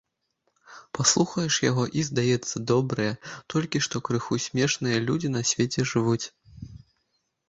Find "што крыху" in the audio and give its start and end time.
3.89-4.39